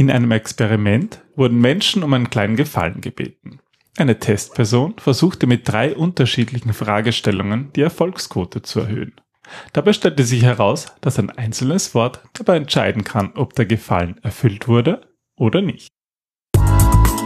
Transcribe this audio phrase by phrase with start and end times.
[0.00, 3.60] In einem Experiment wurden Menschen um einen kleinen Gefallen gebeten.
[3.98, 9.20] Eine Testperson versuchte mit drei unterschiedlichen Fragestellungen die Erfolgsquote zu erhöhen.
[9.74, 14.68] Dabei stellte sich heraus, dass ein einzelnes Wort dabei entscheiden kann, ob der Gefallen erfüllt
[14.68, 15.02] wurde
[15.36, 15.90] oder nicht.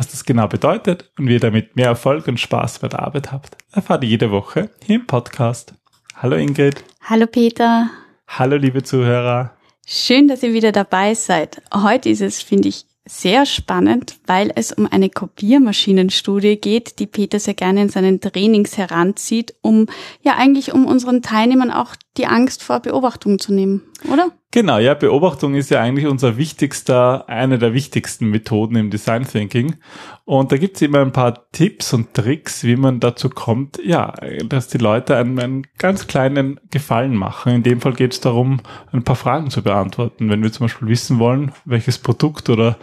[0.00, 3.32] Was das genau bedeutet und wie ihr damit mehr Erfolg und Spaß bei der Arbeit
[3.32, 5.74] habt, erfahrt ihr jede Woche hier im Podcast.
[6.16, 6.82] Hallo Ingrid.
[7.02, 7.90] Hallo Peter.
[8.26, 9.58] Hallo liebe Zuhörer.
[9.86, 11.60] Schön, dass ihr wieder dabei seid.
[11.74, 17.38] Heute ist es, finde ich, sehr spannend, weil es um eine Kopiermaschinenstudie geht, die Peter
[17.38, 19.86] sehr gerne in seinen Trainings heranzieht, um
[20.22, 23.82] ja eigentlich um unseren Teilnehmern auch die Angst vor Beobachtung zu nehmen,
[24.12, 24.30] oder?
[24.50, 29.76] Genau, ja, Beobachtung ist ja eigentlich unser wichtigster, eine der wichtigsten Methoden im Design Thinking.
[30.24, 34.12] Und da gibt's immer ein paar Tipps und Tricks, wie man dazu kommt, ja,
[34.44, 37.54] dass die Leute einen, einen ganz kleinen Gefallen machen.
[37.54, 38.60] In dem Fall geht's darum,
[38.92, 40.28] ein paar Fragen zu beantworten.
[40.28, 42.76] Wenn wir zum Beispiel wissen wollen, welches Produkt oder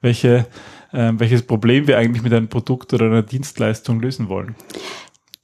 [0.00, 0.46] welche,
[0.92, 4.56] äh, welches Problem wir eigentlich mit einem Produkt oder einer Dienstleistung lösen wollen.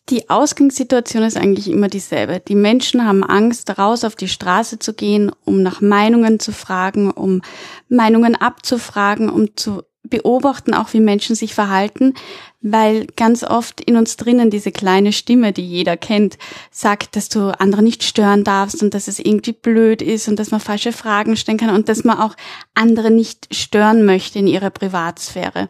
[0.09, 2.41] Die Ausgangssituation ist eigentlich immer dieselbe.
[2.41, 7.11] Die Menschen haben Angst, raus auf die Straße zu gehen, um nach Meinungen zu fragen,
[7.11, 7.43] um
[7.89, 12.15] Meinungen abzufragen, um zu beobachten, auch wie Menschen sich verhalten,
[12.61, 16.39] weil ganz oft in uns drinnen diese kleine Stimme, die jeder kennt,
[16.71, 20.53] sagt, dass du andere nicht stören darfst und dass es irgendwie blöd ist und dass
[20.53, 22.35] man falsche Fragen stellen kann und dass man auch
[22.75, 25.69] andere nicht stören möchte in ihrer Privatsphäre.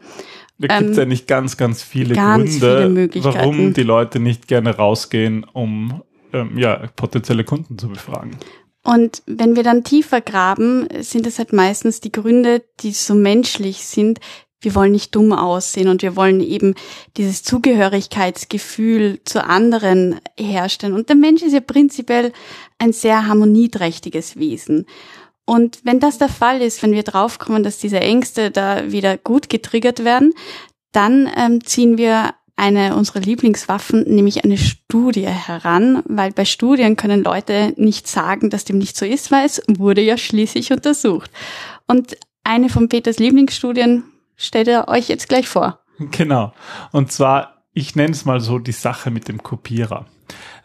[0.59, 4.21] Da gibt es ähm, ja nicht ganz, ganz viele ganz Gründe, viele warum die Leute
[4.21, 8.37] nicht gerne rausgehen, um ähm, ja, potenzielle Kunden zu befragen.
[8.83, 13.85] Und wenn wir dann tiefer graben, sind es halt meistens die Gründe, die so menschlich
[13.85, 14.21] sind.
[14.61, 16.75] Wir wollen nicht dumm aussehen und wir wollen eben
[17.17, 20.95] dieses Zugehörigkeitsgefühl zu anderen herstellen.
[20.95, 22.33] Und der Mensch ist ja prinzipiell
[22.79, 24.87] ein sehr harmonieträchtiges Wesen.
[25.47, 29.49] Und wenn das der Fall ist, wenn wir draufkommen, dass diese Ängste da wieder gut
[29.49, 30.35] getriggert werden,
[30.93, 37.23] dann ähm, ziehen wir eine unserer Lieblingswaffen, nämlich eine Studie heran, weil bei Studien können
[37.23, 41.31] Leute nicht sagen, dass dem nicht so ist, weil es wurde ja schließlich untersucht.
[41.87, 44.05] Und eine von Peters Lieblingsstudien
[44.37, 45.81] stellt er euch jetzt gleich vor.
[46.11, 46.53] Genau.
[46.93, 50.05] Und zwar, ich nenne es mal so die Sache mit dem Kopierer.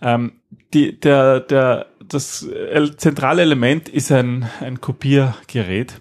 [0.01, 0.33] Ähm,
[0.73, 2.45] die, der, der das
[2.97, 5.93] zentrale Element ist ein, ein Kopiergerät.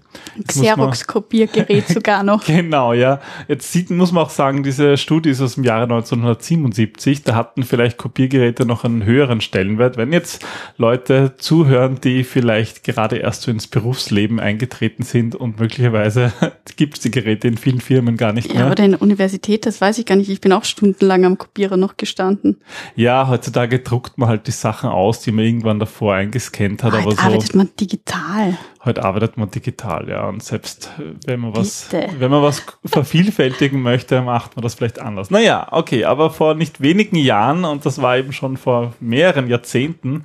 [0.44, 2.44] Xerox-Kopiergerät sogar noch.
[2.44, 3.20] genau, ja.
[3.46, 7.22] Jetzt sieht, muss man auch sagen, diese Studie ist aus dem Jahre 1977.
[7.22, 9.96] Da hatten vielleicht Kopiergeräte noch einen höheren Stellenwert.
[9.96, 10.44] Wenn jetzt
[10.76, 16.32] Leute zuhören, die vielleicht gerade erst so ins Berufsleben eingetreten sind und möglicherweise
[16.76, 18.64] gibt es die Geräte in vielen Firmen gar nicht mehr.
[18.64, 20.30] Ja, oder in der Universität, das weiß ich gar nicht.
[20.30, 22.60] Ich bin auch stundenlang am Kopierer noch gestanden.
[22.96, 26.92] Ja, heutzutage druckt man halt die Sachen aus, die man irgendwann davor davor eingescannt hat.
[26.92, 28.58] Heute aber so, arbeitet man digital.
[28.84, 30.26] Heute arbeitet man digital, ja.
[30.26, 34.98] Und selbst äh, wenn man was, wenn man was vervielfältigen möchte, macht man das vielleicht
[34.98, 35.30] anders.
[35.30, 40.24] Naja, okay, aber vor nicht wenigen Jahren, und das war eben schon vor mehreren Jahrzehnten,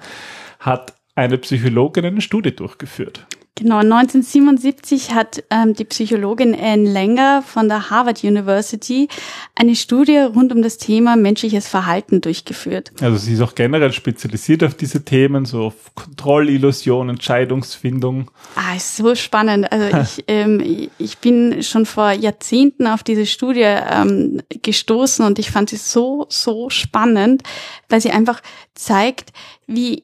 [0.59, 3.25] hat eine Psychologin eine Studie durchgeführt.
[3.57, 9.07] Genau, 1977 hat ähm, die Psychologin Anne Langer von der Harvard University
[9.55, 12.91] eine Studie rund um das Thema menschliches Verhalten durchgeführt.
[12.99, 18.29] Also sie ist auch generell spezialisiert auf diese Themen, so auf Kontrollillusion, Entscheidungsfindung.
[18.55, 19.71] Ah, ist so spannend.
[19.71, 25.49] Also ich, ähm, ich bin schon vor Jahrzehnten auf diese Studie ähm, gestoßen und ich
[25.49, 27.41] fand sie so, so spannend,
[27.88, 28.41] weil sie einfach
[28.73, 29.31] zeigt,
[29.65, 30.03] wie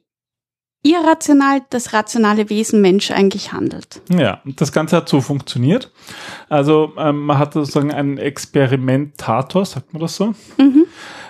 [0.84, 4.02] irrational das rationale Wesen Mensch eigentlich handelt.
[4.10, 5.92] Ja, das Ganze hat so funktioniert.
[6.50, 10.86] Also ähm, man hat sozusagen einen Experimentator, sagt man das so, mhm.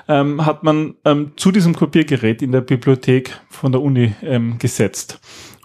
[0.08, 5.20] ähm, hat man ähm, zu diesem Kopiergerät in der Bibliothek von der Uni ähm, gesetzt.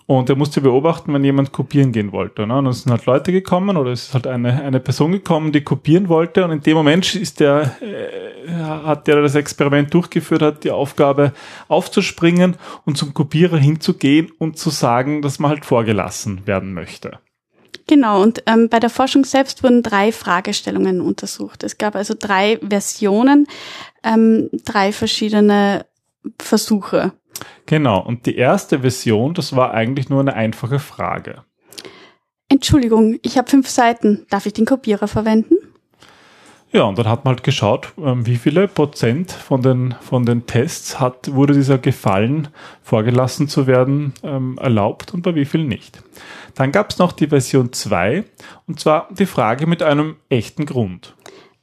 [0.09, 2.47] Und er musste beobachten, wenn jemand kopieren gehen wollte.
[2.47, 2.59] Ne?
[2.59, 5.63] Und es sind halt Leute gekommen oder es ist halt eine, eine Person gekommen, die
[5.63, 6.45] kopieren wollte.
[6.45, 11.33] Und in dem Moment ist der, äh, hat der das Experiment durchgeführt, hat die Aufgabe
[11.67, 17.19] aufzuspringen und zum Kopierer hinzugehen und zu sagen, dass man halt vorgelassen werden möchte.
[17.89, 21.63] Genau, und ähm, bei der Forschung selbst wurden drei Fragestellungen untersucht.
[21.63, 23.47] Es gab also drei Versionen,
[24.03, 25.87] ähm, drei verschiedene
[26.41, 27.13] Versuche.
[27.67, 31.45] Genau, und die erste Version, das war eigentlich nur eine einfache Frage.
[32.49, 34.27] Entschuldigung, ich habe fünf Seiten.
[34.31, 35.57] Darf ich den Kopierer verwenden?
[36.73, 40.47] Ja, und dann hat man halt geschaut, ähm, wie viele Prozent von den, von den
[40.47, 42.49] Tests hat, wurde dieser Gefallen
[42.83, 46.03] vorgelassen zu werden ähm, erlaubt und bei wie vielen nicht.
[46.55, 48.25] Dann gab es noch die Version 2
[48.67, 51.15] und zwar die Frage mit einem echten Grund.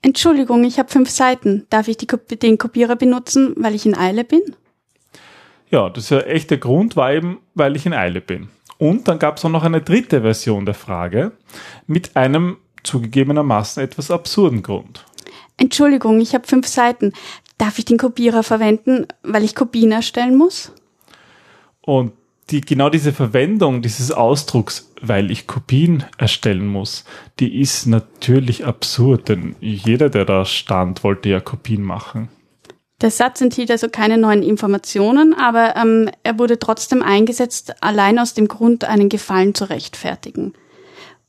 [0.01, 1.65] Entschuldigung, ich habe fünf Seiten.
[1.69, 4.41] Darf ich die, den Kopierer benutzen, weil ich in Eile bin?
[5.73, 8.49] Ja, das ist ja echter Grund, war eben, weil ich in Eile bin.
[8.77, 11.31] Und dann gab es auch noch eine dritte Version der Frage
[11.87, 15.03] mit einem zugegebenermaßen etwas absurden Grund.
[15.57, 17.11] Entschuldigung, ich habe fünf Seiten.
[17.57, 20.71] Darf ich den Kopierer verwenden, weil ich Kopien erstellen muss?
[21.81, 22.11] Und
[22.51, 27.03] die, genau diese Verwendung dieses Ausdrucks, weil ich Kopien erstellen muss,
[27.39, 32.29] die ist natürlich absurd, denn jeder, der da stand, wollte ja Kopien machen.
[33.03, 38.33] Der Satz enthielt also keine neuen Informationen, aber ähm, er wurde trotzdem eingesetzt, allein aus
[38.33, 40.53] dem Grund, einen Gefallen zu rechtfertigen.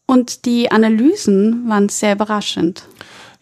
[0.06, 2.84] Und die Analysen waren sehr überraschend.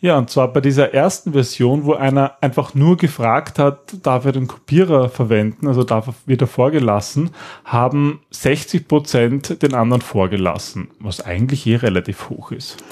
[0.01, 4.33] Ja, und zwar bei dieser ersten Version, wo einer einfach nur gefragt hat, darf er
[4.33, 7.31] den Kopierer verwenden, also darf er wieder vorgelassen,
[7.67, 12.83] haben 60 Prozent den anderen vorgelassen, was eigentlich eh relativ hoch ist.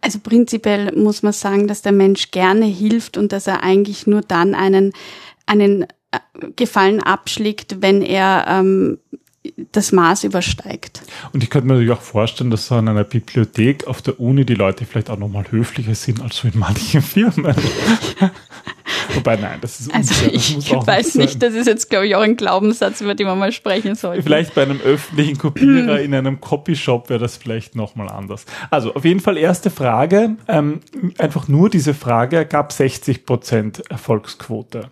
[0.00, 4.22] Also prinzipiell muss man sagen, dass der Mensch gerne hilft und dass er eigentlich nur
[4.22, 4.92] dann einen,
[5.46, 6.18] einen äh,
[6.56, 8.98] Gefallen abschlägt, wenn er ähm,
[9.72, 11.02] das Maß übersteigt.
[11.32, 14.44] Und ich könnte mir natürlich auch vorstellen, dass so in einer Bibliothek auf der Uni
[14.44, 17.54] die Leute vielleicht auch nochmal höflicher sind als so in manchen Firmen.
[19.14, 20.34] Wobei, nein, das ist Also unfair.
[20.34, 23.52] ich weiß nicht, das ist jetzt, glaube ich, auch ein Glaubenssatz, über den man mal
[23.52, 24.22] sprechen sollte.
[24.22, 28.44] Vielleicht bei einem öffentlichen Kopierer in einem Copyshop wäre das vielleicht nochmal anders.
[28.70, 30.36] Also auf jeden Fall erste Frage.
[30.46, 30.80] Ähm,
[31.18, 34.90] einfach nur diese Frage ergab 60% Erfolgsquote.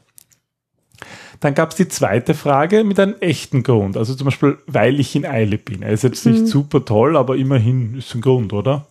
[1.41, 3.97] Dann gab es die zweite Frage mit einem echten Grund.
[3.97, 5.83] Also zum Beispiel, weil ich in Eile bin.
[5.83, 6.47] Er ist jetzt nicht mhm.
[6.47, 8.87] super toll, aber immerhin ist ein Grund, oder?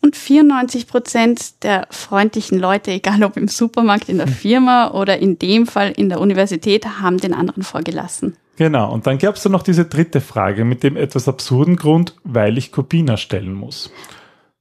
[0.00, 4.32] Und 94 Prozent der freundlichen Leute, egal ob im Supermarkt, in der hm.
[4.32, 8.36] Firma oder in dem Fall in der Universität, haben den anderen vorgelassen.
[8.56, 12.16] Genau, und dann gab es dann noch diese dritte Frage mit dem etwas absurden Grund,
[12.24, 13.92] weil ich Kopien erstellen muss.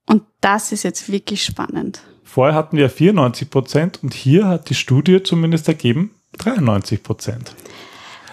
[0.05, 2.01] Und das ist jetzt wirklich spannend.
[2.23, 7.55] Vorher hatten wir 94 Prozent und hier hat die Studie zumindest ergeben, 93 Prozent.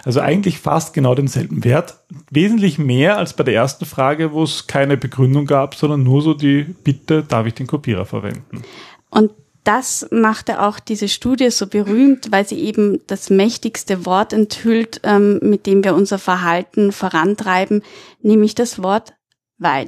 [0.05, 1.97] Also eigentlich fast genau denselben Wert.
[2.29, 6.35] Wesentlich mehr als bei der ersten Frage, wo es keine Begründung gab, sondern nur so
[6.35, 8.61] die Bitte, darf ich den Kopierer verwenden?
[9.09, 9.31] Und
[9.63, 15.39] das machte auch diese Studie so berühmt, weil sie eben das mächtigste Wort enthüllt, ähm,
[15.41, 17.81] mit dem wir unser Verhalten vorantreiben,
[18.21, 19.15] nämlich das Wort
[19.57, 19.87] weil.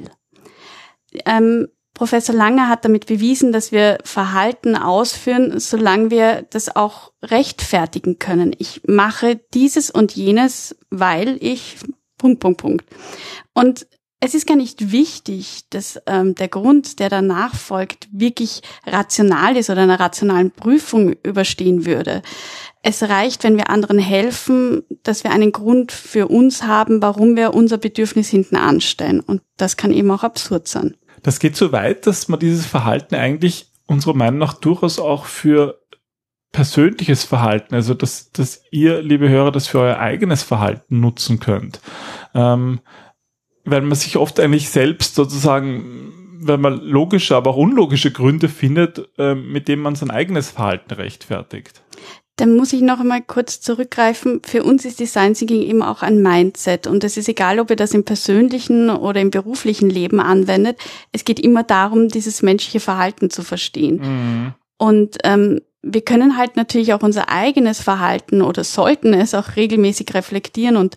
[1.24, 8.18] Ähm, Professor Lange hat damit bewiesen, dass wir Verhalten ausführen, solange wir das auch rechtfertigen
[8.18, 8.54] können.
[8.58, 11.76] Ich mache dieses und jenes, weil ich
[12.16, 12.84] Punkt, Punkt, Punkt.
[13.52, 13.86] Und
[14.20, 19.70] es ist gar nicht wichtig, dass ähm, der Grund, der danach folgt, wirklich rational ist
[19.70, 22.22] oder einer rationalen Prüfung überstehen würde.
[22.82, 27.54] Es reicht, wenn wir anderen helfen, dass wir einen Grund für uns haben, warum wir
[27.54, 29.20] unser Bedürfnis hinten anstellen.
[29.20, 30.96] Und das kann eben auch absurd sein.
[31.22, 35.80] Das geht so weit, dass man dieses Verhalten eigentlich unserer Meinung nach durchaus auch für
[36.52, 41.80] persönliches Verhalten, also dass, dass ihr, liebe Hörer, das für euer eigenes Verhalten nutzen könnt.
[42.34, 42.80] Ähm,
[43.64, 49.10] weil man sich oft eigentlich selbst sozusagen, wenn man logische, aber auch unlogische Gründe findet,
[49.18, 51.82] äh, mit denen man sein eigenes Verhalten rechtfertigt.
[52.38, 54.42] Dann muss ich noch einmal kurz zurückgreifen.
[54.46, 56.86] Für uns ist Design Thinking eben auch ein Mindset.
[56.86, 60.78] Und es ist egal, ob ihr das im persönlichen oder im beruflichen Leben anwendet.
[61.10, 63.96] Es geht immer darum, dieses menschliche Verhalten zu verstehen.
[63.96, 64.54] Mhm.
[64.78, 70.14] Und ähm, wir können halt natürlich auch unser eigenes Verhalten oder sollten es auch regelmäßig
[70.14, 70.94] reflektieren und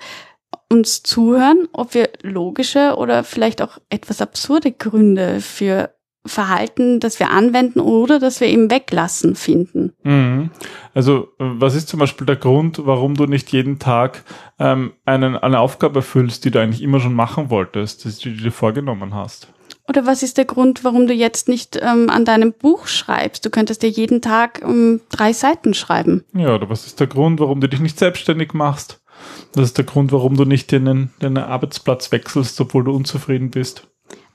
[0.69, 5.89] uns zuhören, ob wir logische oder vielleicht auch etwas absurde Gründe für
[6.25, 9.93] Verhalten, das wir anwenden oder das wir eben weglassen finden.
[10.03, 10.51] Mhm.
[10.93, 14.23] Also was ist zum Beispiel der Grund, warum du nicht jeden Tag
[14.59, 18.51] ähm, einen, eine Aufgabe erfüllst, die du eigentlich immer schon machen wolltest, die du dir
[18.51, 19.47] vorgenommen hast?
[19.87, 23.45] Oder was ist der Grund, warum du jetzt nicht ähm, an deinem Buch schreibst?
[23.45, 26.23] Du könntest dir jeden Tag ähm, drei Seiten schreiben.
[26.33, 29.01] Ja, oder was ist der Grund, warum du dich nicht selbstständig machst?
[29.53, 33.87] Das ist der Grund, warum du nicht den, den Arbeitsplatz wechselst, obwohl du unzufrieden bist.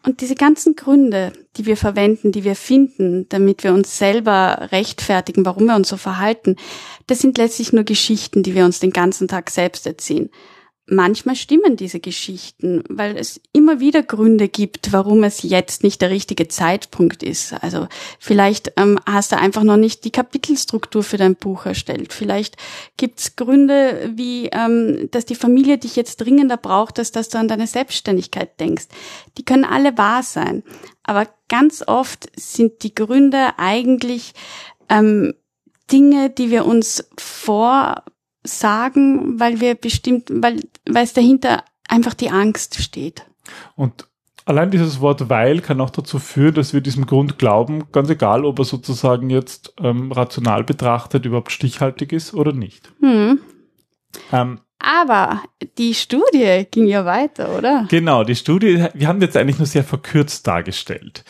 [0.07, 5.45] Und diese ganzen Gründe, die wir verwenden, die wir finden, damit wir uns selber rechtfertigen,
[5.45, 6.55] warum wir uns so verhalten,
[7.09, 10.31] das sind letztlich nur Geschichten, die wir uns den ganzen Tag selbst erzählen.
[10.87, 16.11] Manchmal stimmen diese Geschichten, weil es immer wieder Gründe gibt, warum es jetzt nicht der
[16.11, 17.53] richtige Zeitpunkt ist.
[17.63, 17.89] Also
[18.21, 22.13] vielleicht ähm, hast du einfach noch nicht die Kapitelstruktur für dein Buch erstellt.
[22.13, 22.57] Vielleicht
[22.97, 27.49] gibt's Gründe wie, ähm, dass die Familie dich jetzt dringender braucht, als dass du an
[27.49, 28.87] deine Selbstständigkeit denkst.
[29.39, 30.63] Die können alle wahr sein.
[31.03, 34.35] Aber ganz oft sind die Gründe eigentlich
[34.89, 35.35] ähm,
[35.91, 38.05] Dinge, die wir uns vor
[38.47, 43.27] sagen, weil wir bestimmt, weil, weil es dahinter einfach die Angst steht.
[43.75, 44.09] Und
[44.45, 48.45] allein dieses Wort weil kann auch dazu führen, dass wir diesem Grund glauben, ganz egal,
[48.45, 52.93] ob er sozusagen jetzt ähm, rational betrachtet überhaupt stichhaltig ist oder nicht.
[53.01, 53.41] Hm.
[54.33, 55.43] Ähm, aber
[55.79, 57.87] die Studie ging ja weiter, oder?
[57.89, 61.25] Genau, die Studie, wir haben jetzt eigentlich nur sehr verkürzt dargestellt.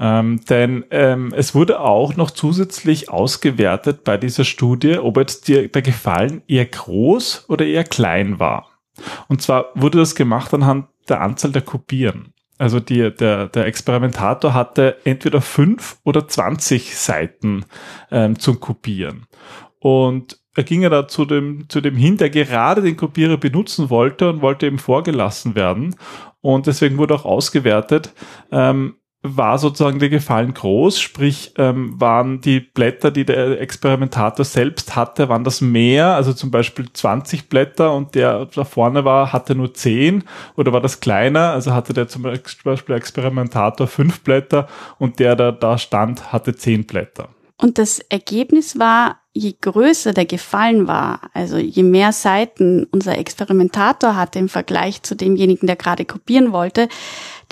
[0.00, 5.70] Ähm, denn ähm, es wurde auch noch zusätzlich ausgewertet bei dieser Studie, ob jetzt die,
[5.70, 8.70] der Gefallen eher groß oder eher klein war.
[9.28, 12.32] Und zwar wurde das gemacht anhand der Anzahl der Kopieren.
[12.58, 17.66] Also die, der, der Experimentator hatte entweder fünf oder zwanzig Seiten
[18.10, 19.26] ähm, zum Kopieren.
[19.78, 23.90] Und er ging ja da zu dem, zu dem hin, der gerade den Kopierer benutzen
[23.90, 25.94] wollte und wollte eben vorgelassen werden.
[26.40, 28.12] Und deswegen wurde auch ausgewertet,
[28.50, 34.94] ähm, war sozusagen der Gefallen groß, sprich ähm, waren die Blätter, die der Experimentator selbst
[34.94, 39.54] hatte, waren das mehr, also zum Beispiel 20 Blätter und der da vorne war, hatte
[39.54, 40.24] nur 10
[40.56, 45.52] oder war das kleiner, also hatte der zum Beispiel Experimentator 5 Blätter und der, der
[45.52, 47.28] da stand, hatte 10 Blätter.
[47.58, 54.16] Und das Ergebnis war, je größer der Gefallen war, also je mehr Seiten unser Experimentator
[54.16, 56.88] hatte im Vergleich zu demjenigen, der gerade kopieren wollte,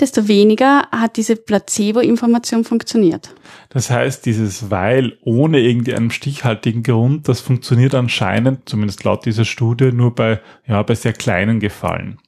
[0.00, 3.34] desto weniger hat diese Placebo-Information funktioniert.
[3.68, 9.92] Das heißt, dieses Weil ohne irgendeinen stichhaltigen Grund, das funktioniert anscheinend, zumindest laut dieser Studie,
[9.92, 12.18] nur bei, ja, bei sehr kleinen Gefallen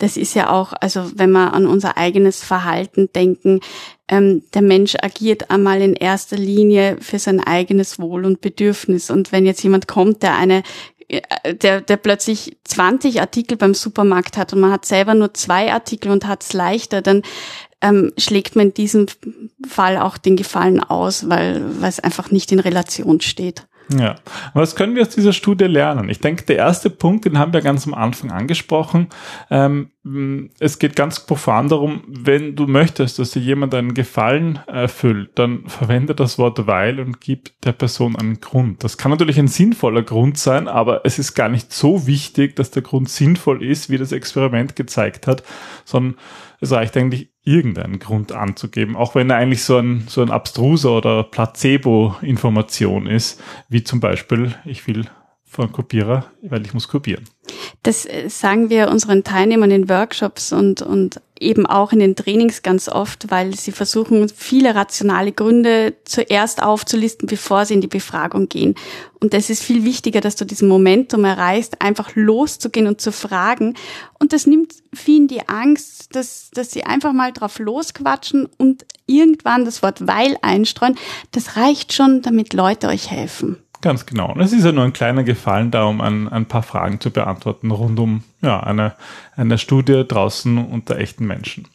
[0.00, 3.60] das ist ja auch, also wenn wir an unser eigenes Verhalten denken,
[4.08, 9.10] ähm, der Mensch agiert einmal in erster Linie für sein eigenes Wohl und Bedürfnis.
[9.10, 10.62] Und wenn jetzt jemand kommt, der eine
[11.08, 15.72] äh, der, der plötzlich 20 Artikel beim Supermarkt hat und man hat selber nur zwei
[15.72, 17.22] Artikel und hat es leichter, dann
[17.82, 19.06] ähm, schlägt man in diesem
[19.66, 23.66] Fall auch den Gefallen aus, weil, weil es einfach nicht in Relation steht.
[23.98, 24.16] Ja,
[24.54, 26.08] was können wir aus dieser Studie lernen?
[26.08, 29.08] Ich denke, der erste Punkt, den haben wir ganz am Anfang angesprochen.
[29.50, 29.90] Ähm,
[30.60, 35.68] es geht ganz profan darum, wenn du möchtest, dass dir jemand einen Gefallen erfüllt, dann
[35.68, 38.84] verwende das Wort weil und gib der Person einen Grund.
[38.84, 42.70] Das kann natürlich ein sinnvoller Grund sein, aber es ist gar nicht so wichtig, dass
[42.70, 45.42] der Grund sinnvoll ist, wie das Experiment gezeigt hat,
[45.84, 46.16] sondern
[46.60, 50.92] es reicht eigentlich irgendeinen Grund anzugeben, auch wenn er eigentlich so ein, so ein abstruser
[50.92, 55.06] oder Placebo-Information ist, wie zum Beispiel, ich will
[55.44, 57.24] von Kopierer, weil ich muss kopieren.
[57.82, 62.62] Das äh, sagen wir unseren Teilnehmern in Workshops und, und eben auch in den Trainings
[62.62, 68.48] ganz oft, weil sie versuchen, viele rationale Gründe zuerst aufzulisten, bevor sie in die Befragung
[68.48, 68.74] gehen.
[69.20, 73.74] Und es ist viel wichtiger, dass du diesen Momentum erreichst, einfach loszugehen und zu fragen.
[74.18, 79.64] Und das nimmt vielen die Angst, dass, dass sie einfach mal drauf losquatschen und irgendwann
[79.64, 80.96] das Wort weil einstreuen.
[81.32, 83.56] Das reicht schon, damit Leute euch helfen.
[83.82, 84.32] Ganz genau.
[84.32, 87.10] Und es ist ja nur ein kleiner Gefallen da, um ein, ein paar Fragen zu
[87.10, 88.94] beantworten rund um ja, eine,
[89.36, 91.66] eine Studie draußen unter echten Menschen.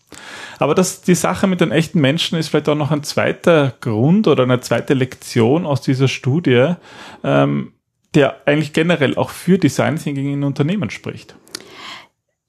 [0.60, 4.28] Aber das, die Sache mit den echten Menschen ist vielleicht auch noch ein zweiter Grund
[4.28, 6.76] oder eine zweite Lektion aus dieser Studie,
[7.24, 7.74] ähm,
[8.14, 11.36] der eigentlich generell auch für Design Thinking in Unternehmen spricht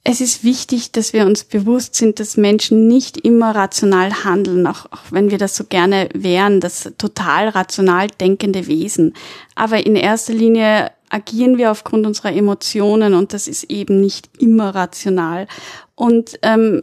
[0.08, 4.86] es ist wichtig, dass wir uns bewusst sind, dass Menschen nicht immer rational handeln, auch,
[4.92, 9.14] auch, wenn wir das so gerne wären, das total rational denkende Wesen.
[9.56, 14.76] Aber in erster Linie agieren wir aufgrund unserer Emotionen und das ist eben nicht immer
[14.76, 15.48] rational.
[15.96, 16.82] Und ähm,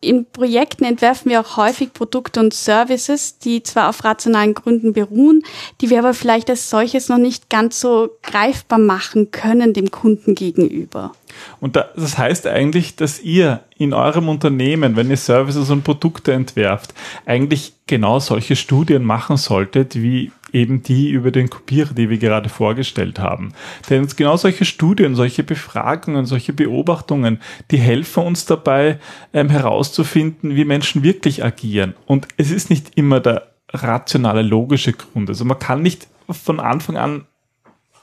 [0.00, 5.42] in Projekten entwerfen wir auch häufig Produkte und Services, die zwar auf rationalen Gründen beruhen,
[5.80, 10.34] die wir aber vielleicht als solches noch nicht ganz so greifbar machen können dem Kunden
[10.34, 11.12] gegenüber.
[11.60, 16.94] Und das heißt eigentlich, dass ihr in eurem Unternehmen, wenn ihr Services und Produkte entwerft,
[17.24, 22.48] eigentlich genau solche Studien machen solltet, wie eben die über den Kopierer, die wir gerade
[22.48, 23.52] vorgestellt haben.
[23.90, 28.98] Denn genau solche Studien, solche Befragungen, solche Beobachtungen, die helfen uns dabei
[29.34, 31.94] ähm, herauszufinden, wie Menschen wirklich agieren.
[32.06, 35.28] Und es ist nicht immer der rationale, logische Grund.
[35.28, 37.26] Also man kann nicht von Anfang an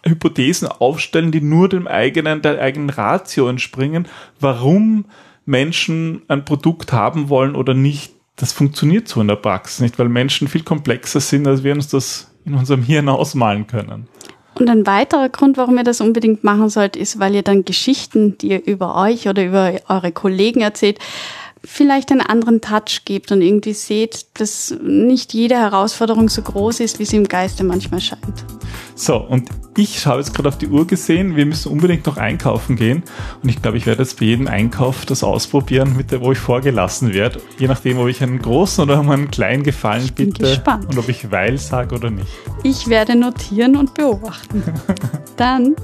[0.05, 4.07] Hypothesen aufstellen, die nur dem eigenen, der eigenen Ratio entspringen,
[4.39, 5.05] warum
[5.45, 8.13] Menschen ein Produkt haben wollen oder nicht.
[8.35, 11.87] Das funktioniert so in der Praxis nicht, weil Menschen viel komplexer sind, als wir uns
[11.87, 14.07] das in unserem Hirn ausmalen können.
[14.55, 18.37] Und ein weiterer Grund, warum ihr das unbedingt machen sollt, ist, weil ihr dann Geschichten,
[18.37, 20.99] die ihr über euch oder über eure Kollegen erzählt,
[21.65, 26.99] vielleicht einen anderen Touch gibt und irgendwie seht, dass nicht jede Herausforderung so groß ist,
[26.99, 28.45] wie sie im Geiste manchmal scheint.
[28.95, 32.75] So, und ich habe jetzt gerade auf die Uhr gesehen, wir müssen unbedingt noch einkaufen
[32.75, 33.03] gehen.
[33.41, 36.37] Und ich glaube, ich werde jetzt bei jedem Einkauf das ausprobieren, mit der, wo ich
[36.37, 37.41] vorgelassen werde.
[37.57, 40.43] Je nachdem, ob ich einen großen oder einen kleinen Gefallen ich bin bitte.
[40.43, 40.85] Gespannt.
[40.89, 42.27] Und ob ich weil sage oder nicht.
[42.63, 44.63] Ich werde notieren und beobachten.
[45.37, 45.75] Dann,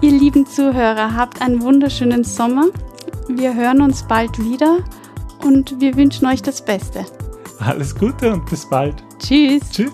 [0.00, 2.66] ihr lieben Zuhörer, habt einen wunderschönen Sommer.
[3.28, 4.78] Wir hören uns bald wieder
[5.44, 7.04] und wir wünschen euch das Beste.
[7.58, 9.02] Alles Gute und bis bald.
[9.18, 9.62] Tschüss.
[9.70, 9.92] Tschüss.